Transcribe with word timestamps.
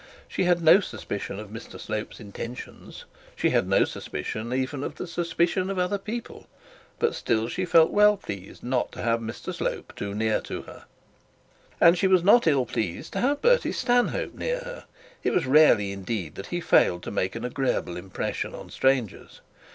She 0.27 0.45
had 0.45 0.63
not 0.63 0.83
suspicion 0.83 1.37
of 1.39 1.49
Mr 1.51 1.79
Slope's 1.79 2.19
intentions; 2.19 3.05
she 3.35 3.51
had 3.51 3.67
no 3.67 3.85
suspicion 3.85 4.51
even 4.51 4.83
of 4.83 4.95
the 4.95 5.05
suspicion 5.05 5.69
of 5.69 5.77
other 5.77 5.99
people; 5.99 6.47
but 6.97 7.13
still 7.13 7.47
she 7.47 7.65
felt 7.65 7.91
well 7.91 8.17
pleased 8.17 8.63
not 8.63 8.91
to 8.93 9.01
have 9.03 9.19
Mr 9.19 9.53
Slope 9.53 9.93
too 9.95 10.15
near 10.15 10.41
to 10.41 10.63
her. 10.63 10.85
And 11.79 11.99
she 11.99 12.07
was 12.07 12.23
not 12.23 12.47
ill 12.47 12.65
pleased 12.65 13.13
to 13.13 13.19
have 13.19 13.43
Bertie 13.43 13.73
Stanhope 13.73 14.33
near 14.33 14.61
her. 14.61 14.85
It 15.23 15.33
was 15.33 15.45
rarely 15.45 15.91
indeed 15.91 16.33
that 16.33 16.47
he 16.47 16.61
failed 16.61 17.03
to 17.03 17.11
make 17.11 17.35
an 17.35 17.45
agreeable 17.45 17.95
impression 17.95 18.55
on 18.55 18.71
strangers. 18.71 19.41